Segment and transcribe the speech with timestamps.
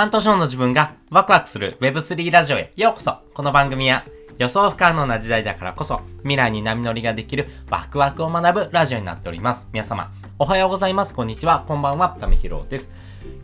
[0.00, 4.06] 半年後の自分がワクワクする Web3 ラジオへようこそこの番組は
[4.38, 9.68] 予想不可能な時代だからこそ未来に波乗りができるワクワクを学ぶラジオになっております。
[9.74, 11.12] 皆様、おはようございます。
[11.12, 11.66] こんにちは。
[11.68, 12.16] こんばんは。
[12.18, 12.88] ためひろです。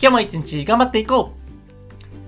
[0.00, 1.34] 今日も一日頑張っていこ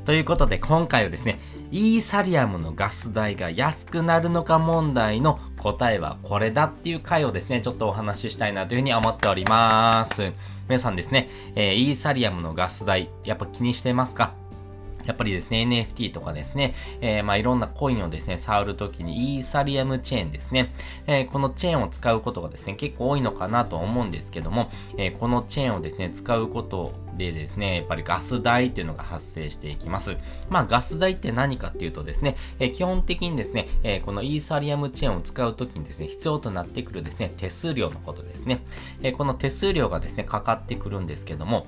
[0.04, 1.40] うということで今回はですね、
[1.70, 5.40] イーサリアムのガス代が安くなるのか問題の
[5.74, 10.32] 答えはこれだっていう回をですね、ちょっとお話ししたいなというふうに思っております。
[10.68, 14.32] 皆さんですね、えー、イーサリアムのガス代、やっぱ気にしてますか？
[15.08, 20.70] やっぱりですね、NFT とかですね、えー、まあいろんなコインをですね、触るときにイーサリアムチェーンですね、
[21.06, 30.18] えー、このチェーンを使うことがですね、結構多いのかなと思うんですけども、えー、このチェーンをですね、使うことでですね、やっぱりガス代っていうのが発生していきます。
[30.50, 38.60] まあガス代って何かっていうとですね、え基本的にですね、えこのイーサリアムチェーンを使うときにですね、必要となってくるですね、手数料のことですね。
[39.02, 41.66] えこの手数料がですね、かかってくるんですけども、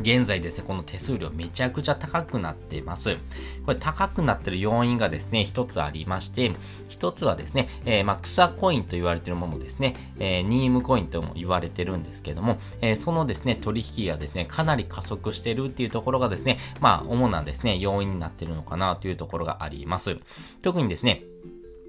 [0.00, 3.16] 現在ですね、この手数料めちゃくちゃ高くなっています。
[3.64, 6.52] これ高くなってる要因がですね、一つありまして、
[6.88, 20.16] 一つはですね、えー、まあ、草コインと言われてるものですね、えー、ニームコインとも言われてるんですけども、えー、そのですね、取引がですね、かなり加速してるっていうところがですね、まあ、主なですね、要因になってるのかなというところがあります。
[20.62, 21.22] 特にですね、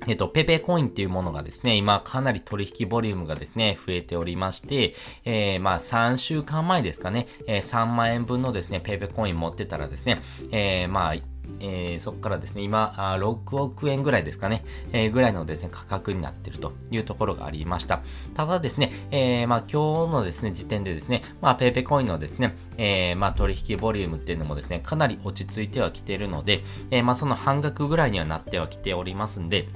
[0.07, 4.93] えっと、ペペコインっていうものがですね、今かなり取引ボリュームがですね、増えておりまして、
[5.23, 11.15] えー、まあ3週間前ですかね、えー、3万円分のですね、ペペコイン持ってたらですね、えー、まあ
[11.59, 18.01] えー、そこからですね、今、6億円ぐらいですかね、えー、ぐらいのですね、価格になっているというところがありました。
[18.33, 29.69] ただですね、えー、まあ、今日のですね、時点でですね、まあ、ペイペコインのですね、えー、まあ、取引ボリュームっていうのもですね、かなり落ち着いてはきてるので、えー、まあ、その半額ぐらいにはなってはきておりますんで、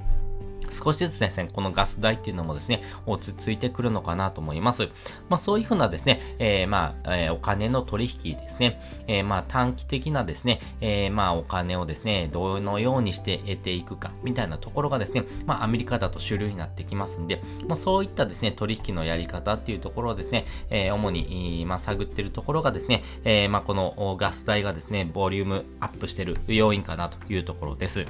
[0.72, 4.90] 少しずつですね、このガス代っていうのもですね、落ち着いてくるのかなと思います。
[5.30, 28.06] まあそういうふうなですね、えー、まあ、えー、お金の取引ですね、えー、まあ短期的なですね、えー、まあお金をですね、どのようにして得ていくか、みたいなところがですね、まあアメリカだと主流になってきますんで、まあそういったですね、取引のやり方っていうところをですね、えー、主に、まあ探ってるところがですね、えー、まあこのガス代がですね、ボリュームアップしてる要因かなというところです。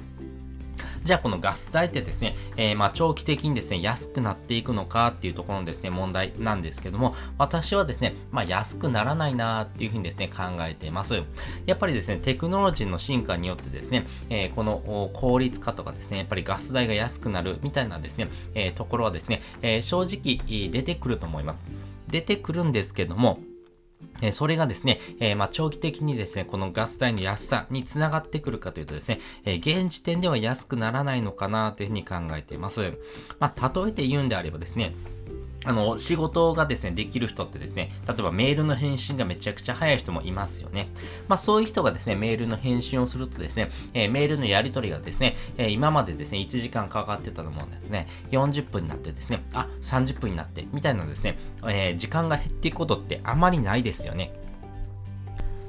[1.03, 11.23] じゃあこのガス代ってですね、えー、まあ長期的にですね、安くなっていくのかっていうところのですね、問題なんですけども、私はですね、まあ安くならないなっていうふうにですね、考えています。
[11.65, 21.59] やっぱりですね、テクノロジーの進化によってですね、えー、この効率化とかですね、やっぱりガス代が安くなるみたいなですね、えー、ところはですね、え正直出てくると思います。
[22.07, 23.39] 出てくるんですけども、
[24.21, 32.97] えそれがですね、えー、まあ、長期的にですね、このガス代の安さにつながってくるかというとですね、えー、現時点では安くならないのかなというふうに考えています。
[33.39, 34.95] まあ、例えて言うんであればですね、
[35.65, 40.89] あの、仕事がですね、できる人ってですね、例えばメールの返信がめちゃくちゃ早い人もいますよね。
[41.27, 54.33] まあそういう人がですね、メールの返信をするとですね、えー、メールのやり取りがですね、えー、今までですね、1時間かかってたと思うんですね、40分になってですね、あ、30分になって、みたいなですね、えー、時間が減っていくことってあまりないですよね。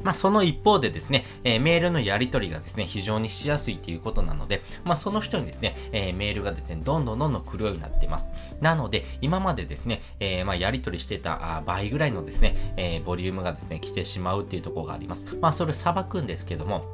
[0.02, 8.30] まあ、その一方でですね、えー、メールのやり取りがですね、非常にしやすいということなので、まあ、その人にですね、えー、メールがですね、どんどんどんどん来るようになっています。
[8.60, 15.24] なので、今までですね、えー、まあ、やり取りしてた倍ぐらいのですね、えボリュームがですね、来てしまうっていうところがあります。
[15.40, 16.84] まあ、それを裁くんですけども、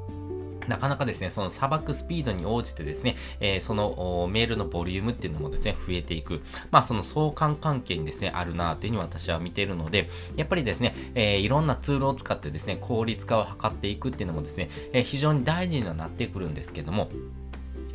[0.69, 6.43] なかなかですね、その裁くスピードに応じてですね、えー、そのメールのボリュームっていうのもですね、増えていく。
[6.71, 17.11] まあその相関関係にですね、あるなというふうに私は見ているので、やっぱりですね、えー、いろんなツールを使ってですね、効率化を図っていくっていうのもですね、えー、非常に大事にはなってくるんですけども、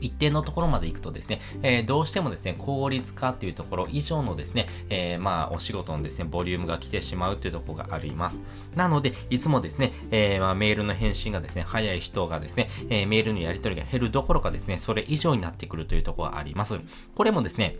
[0.01, 8.39] 一定のところまで行くとですね、えー、どうしてもですね、効率化っていうところ以上のですね、えー、まあ、お仕事のですね、ボリュームが来てしまうというところがあります。
[8.75, 16.79] なので、いつもですね、えー、まあ、メールの返信がですね、早い人がですね、えメールのやり取りが減るどころかですね、それ以上になってくるというところがあります。
[17.15, 17.77] これもですね、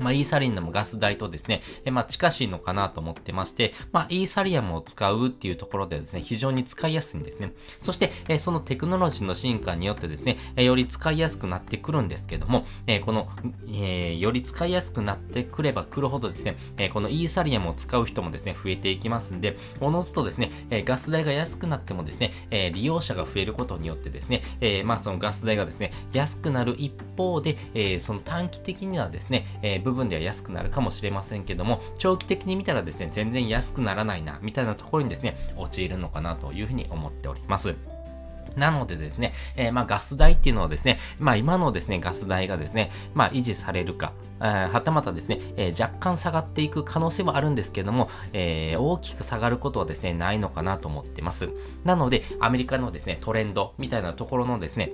[0.00, 7.52] まあ、イーサリアムガス代とですね、えまあ、近しいのかなと思ってまして、まあ、イーサリアムを使うっていうところでですね、非常に使いやすいんですね。
[7.80, 13.28] そして、えそのテクノロジーの進化によってですね、えより使いやすくなってくるんですけども、えこの、
[13.72, 37.74] え、より使いやすくなってくればくるほどですね、えこのイーサリアムを使う人もですね、増えていきますんで、おのずとですね、えガス代が安くなってもですね、え利用者が増えることによってですね、えまあそのガス代がですね、安くなる一方で、えその短期的にはですね、え部分では安くなるかもしれませんけども、長期的に見たらですね、全然安くならないな、みたいなところにですね、陥るのかなというふうに思っております。
[38.56, 51.50] なのでですね、えー、まあガス代っていうのはですね、まあ今のですね、ガス代がですね、まあ維持されるか、はたまたですね、えー、若干下がっていく可能性はあるんですけども、えー、大きく下がることはですね、ないのかなと思ってます。
[51.84, 54.92] なので、アメリカのですね、トレンドみたいなところのですね、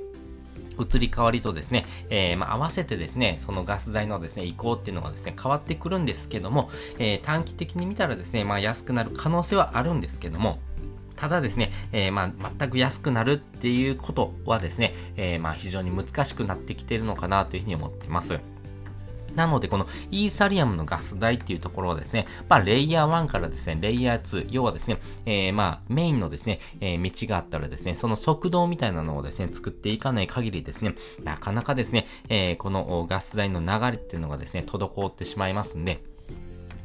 [0.79, 10.59] 移り変わりとですね、えー、まあ、合わせてですね、そのガス代のですね、移行っていうのがですね、変わってくるんですけども、えー、短期的に見たらですね、まあ、安くなる可能性はあるんですけども、
[11.17, 18.41] ただですね、えー、まあ、全く安くなるっていうことはですね、え、まあ、非常に難しくなってきてるのかなというふうに思ってます。
[19.35, 36.03] なので、このイーサリアムのガス代っていうところはですね、まあ、レイヤー1からですね、レイヤー2、要はですね、えー、まあ、メインのですね、えー、道があったらですね、その速道みたいなのをですね、作っていかない限りですね、なかなかですね、えー、このガス代の流れっていうのがですね、滞ってしまいますんで、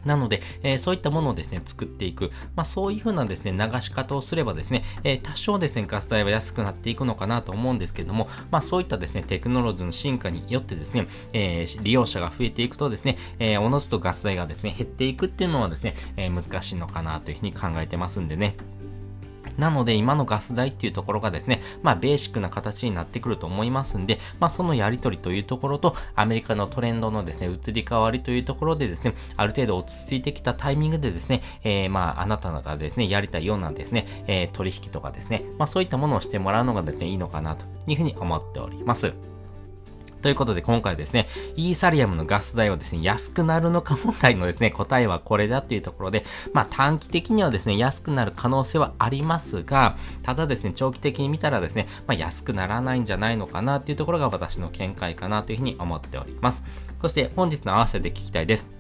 [0.10, 2.32] なので、えー、そういったものをですね、作っていく。
[2.56, 18.56] まあ、そういうふうなですね、流し方をすればですね、えー、多少ですね、ガス代は安くなっていくのかなと思うんですけども、まあ、そういったですね、テクノロジーの進化によってですね、えー、利用者が増えていくとですね、え、おのずとガス代がですね、減っていくっていうのはですね、え、難しいのかなというふうに考えてますんでね。
[19.60, 39.29] なので今のガス代っていうところがですね、まあベーシックな形になってくると思いますんで、まあそのやりとりというところと、アメリカのトレンドのですね、移り変わりというところでですね、ある程度落ち着いてきたタイミングでですね、えー、まああなたがですね、やりたいようなですね、えー、取引とかですね、まあそういったものをしてもらうのがですね、いいのかなというふうに思っております。
[40.22, 56.60] ということで今回ですね、イーサリアムのガス代はですね、安くなるのか問題のですね、答えはこれだというところで、まあ短期的にはですね、安くなる可能性はありますが、ただですね、長期的に見たらですね、まあ安くならないんじゃないのかなっていうところが私の見解かなというふうに思っております。
[57.02, 58.79] そして本日の合わせて聞きたいです。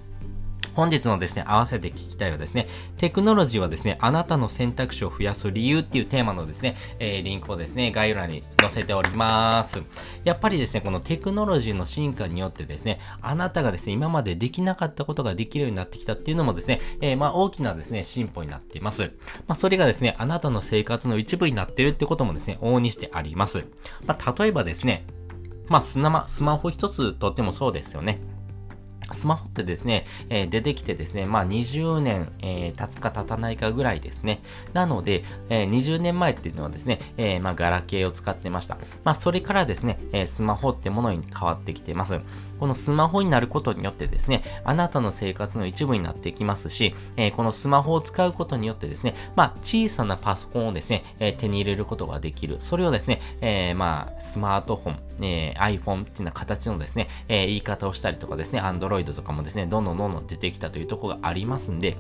[0.75, 2.68] 本日のですね、合わせて聞きたいはですね、
[2.98, 9.81] テクノロジーはですね、あなたの選択肢を増やす理由っていうテーマのですね、えー、リンクをですね、概要欄に載せております。
[10.24, 19.12] やっぱりですね、このテクノロジーの進化によってですね、あなたがですね、今までできなかったことができるようになってきたっていうのもですね、えー、まあ大きなですね、進歩になっています。
[19.48, 23.65] まあそれがですね、あなたの生活の一部になってるってこともですね、往々にしてあります。
[24.06, 25.06] まあ例えばですね、
[25.68, 28.19] まあスマスマホ一つとってもそうですよね。
[29.13, 34.41] スマホってですね、えー、出てきてですね、まあ20年、えー、経つか経たないかぐらいですね。
[34.73, 38.77] なので、えー、20年前っていうのはですね、えー、まあガラケーを使ってました。
[39.03, 42.19] まあそれからですね、えー、スマホってものに変わってきてます。
[42.59, 52.57] このスマホになることによってですね、あなたの生活の一部になっていきますし、えー、このスマホを使うことによってですね、まあ小さなパソコンをですね、えー、手に入れることができる。
[52.59, 61.97] それをですね、えー、まあスマートフォン、え、iPhone っていうような形のですね、え、言い方をしたりとかですね、Android とかもですね、どんどんどんどん出てきたというところがありますんで、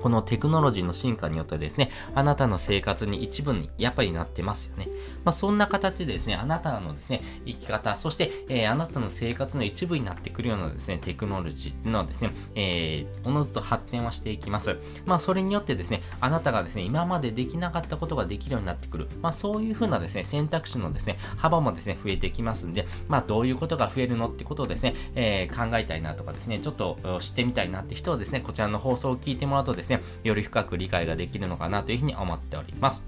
[0.00, 4.88] このテクノロジーの進化によってですね、あなたの生活に一部にやっぱりなってますよね。
[5.24, 14.76] まあ、そんな形でですね、あなたのですね、生き方、そして、えー、あなたの生活の一部になってくるようなですね、テクノロジーっていうのはですね、えー、おのずと発展はしていきます。
[15.04, 19.08] まあ、それによってですね、あなたがですね、今までできなかったことができるようになってくる。
[19.20, 33.02] まあ、そういうふうなですね、選択肢のですね、幅もですね、増えてきますんで、まあ、どういうことが増えるのってことをですね、えー、考えたいなとかですね、ちょっと知ってみたいなって人はですね、こちらの放送を聞いてもらうとですねですね、より深く理解ができるのかなというふうに思っております。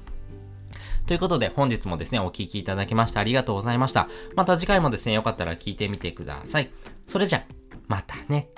[1.06, 4.08] ということで本日もですね、お聴きいただきましてありがとうございました。
[4.34, 6.70] また次回もですね、よかったら聞いてみてください。
[7.06, 7.44] それじゃ、
[7.88, 8.48] またね。